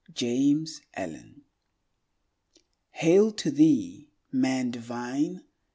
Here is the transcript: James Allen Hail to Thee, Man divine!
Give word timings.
James 0.15 0.81
Allen 0.95 1.43
Hail 2.89 3.31
to 3.33 3.51
Thee, 3.51 4.09
Man 4.31 4.71
divine! 4.71 5.43